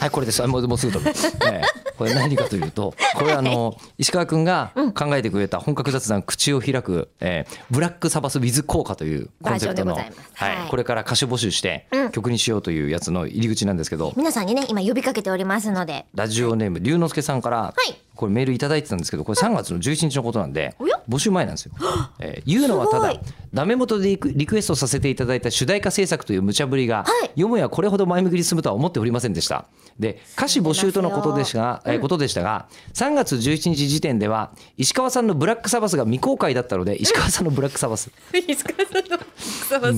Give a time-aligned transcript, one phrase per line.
[0.00, 0.40] はいこれです。
[0.46, 1.12] もうもうすぐ飛ぶ、え
[1.60, 1.62] え
[2.00, 10.12] これ何かというと これあの石川君が考えてくれた本格雑談口を開く、えーブラックサバスウィズ効果というコンセプトの、はい。
[10.34, 16.06] はい、これから歌手募集して曲にしようというやつの入り口なんですけど、皆さんにね今呼びかけておりますので。
[16.14, 17.94] ラジオネーム龍之介さんから、い。
[18.20, 20.76] これメールいただいてたんですけどこれ3月の11日のことなんで
[21.08, 21.72] 募集前なんですよ。
[22.18, 23.14] えー言うのはただ
[23.54, 27.40] ダメ元でリクエストさせていただいた主題歌制作という無茶ぶりが、はい。
[27.40, 29.66] よもやこれほど前向きに進むとは思っておりませんでした。
[29.98, 39.18] で歌詞募集とのことでしたが、えーことでしたが3月11日時点では石川さんのブラックサバスが未公開だったので石川さんのブラックサバス、石川さんの
[39.62, 39.96] 草バス。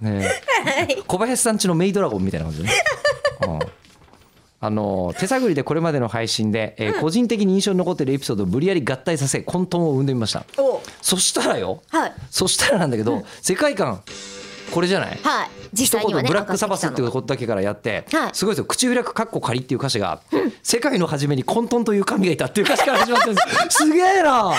[0.00, 0.28] ね
[0.88, 1.02] え。
[1.06, 2.74] 小林さんちのメイドラゴンみたいな感じでね。
[3.46, 3.58] うん。
[4.64, 10.44] あの手探りでこれまでの配信で、えー個人的に印象に残っているエピソードを無理やり合体させ混沌を生んでみました。
[10.58, 10.80] お。
[11.00, 11.82] そしたらよ。
[11.88, 12.12] はい。
[12.30, 14.02] そしたらなんだけど、世界観
[14.72, 15.18] これじゃない？
[15.22, 15.48] はい。
[15.72, 18.30] 実際にはね一言ブラックサバスっていうことだけからやって、はい。
[18.32, 18.64] すごいですよ。
[18.64, 20.20] 口開くカッコ仮っていう歌詞が、
[20.62, 23.78] 世界の初めに混沌という神がいたっていう歌詞から始まってるんです。
[23.84, 24.50] すげえな。
[24.50, 24.54] っ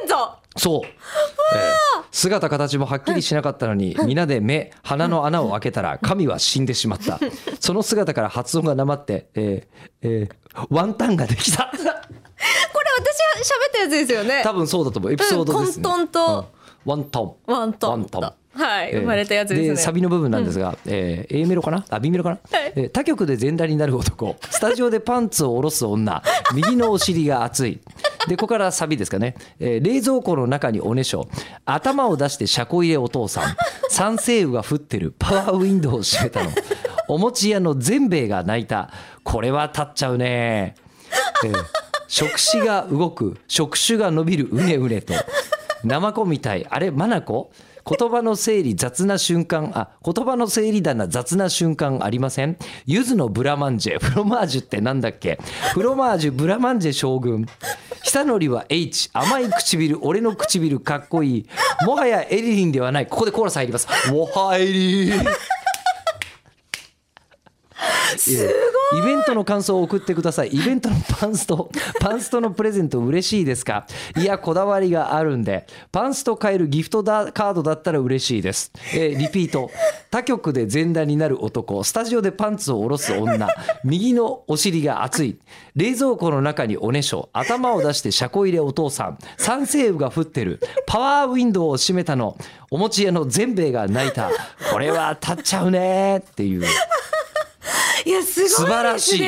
[0.00, 0.36] てんぞ。
[0.56, 0.90] そう、え
[1.56, 1.70] え
[2.10, 7.20] 姿形もはっきりしなかったのに皆で目鼻の穴を開けたら神は死んでしまった。
[7.60, 10.34] その姿から発音がなまって、えーえー
[10.68, 11.70] ワンタンができた。
[11.72, 14.40] これ私は喋ったやつですよね。
[14.42, 15.12] 多分そうだと思う。
[15.12, 15.92] エピソードですね、うん。
[15.92, 16.48] 混沌と。
[16.86, 16.90] うん。
[16.90, 17.32] ワンタン。
[17.46, 17.90] ワンタン。
[17.90, 18.32] ワンタン
[18.66, 19.76] はい、えー生まれたやつですね。
[19.76, 21.84] サビの部分なんですが、えー A メロかな？
[21.88, 22.72] あ B メロかな、はい。
[22.76, 24.36] えー他局で全裸になる男。
[24.50, 26.22] スタジオでパンツを下ろす女。
[26.54, 27.80] 右のお尻が熱い。
[28.28, 31.28] でここからサビですかね、えー冷蔵庫の中におねしょ。
[31.64, 33.56] 頭を出して車庫入れお父さん。
[33.88, 35.14] 酸性雨が降ってる。
[35.18, 36.50] パワーウィンドウを閉めたの。
[37.08, 38.90] お餅屋の全兵衛が泣いた。
[39.24, 40.74] これは立っちゃうね、
[41.44, 41.64] えー
[42.08, 43.38] 触手が動く。
[43.46, 44.48] 触手が伸びる。
[44.50, 45.14] うねうねと。
[45.84, 46.66] ナマコみたい。
[46.68, 47.52] あれマナコ？
[47.86, 49.72] 言葉の整理雑な瞬間。
[49.74, 52.56] あ言葉の整理棚雑な瞬間ありません？
[52.86, 53.98] 柚子のブラマンジェ。
[53.98, 55.38] フロマージュってなんだっけ？
[55.72, 57.46] フロマージュブラマンジェ将軍。
[58.02, 61.46] 久典は H 甘い唇俺の唇かっこいい。
[61.84, 63.06] もはやエリリンではない。
[63.06, 63.88] ここでコーラス入ります。
[64.10, 65.12] もはエリン。
[68.16, 68.46] す
[68.92, 70.48] イベントの感想を送ってください。
[70.48, 71.70] イベントのパンスト
[72.00, 73.86] パンストのプレゼント嬉しいですか？
[74.16, 75.66] いやこだわりがあるんで。
[75.92, 79.70] パンスト買えるギフトだカードだったら嬉しいです、えーリピート。
[80.10, 81.82] 他局で全裸になる男。
[81.84, 83.48] スタジオでパンツを下ろす女。
[83.84, 85.38] 右のお尻が熱い。
[85.76, 87.28] 冷蔵庫の中におねしょ。
[87.32, 89.18] 頭を出して車庫入れお父さん。
[89.36, 90.58] 酸性雨が降ってる。
[90.86, 92.36] パワーウィンドウを閉めたの。
[92.72, 94.30] お餅屋の全兵衛が泣いた。
[94.72, 96.64] これは立っちゃうねっていう
[98.10, 98.66] いやすごいですね。
[98.66, 99.22] 素晴らしい。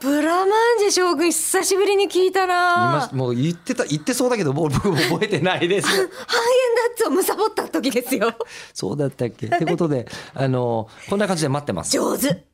[0.00, 3.08] ブラマンジェ将軍久しぶりに聞いたな。
[3.10, 5.88] しもう言ってた言ってそうだけどもう僕も覚えてないです。
[5.88, 6.12] ハーゲンダッ
[6.96, 8.34] ツをむさぼった時ですよ。
[8.74, 9.46] そうだったっけ。
[9.46, 11.92] ってことであのこんな感じで待ってます。
[11.92, 12.44] 上手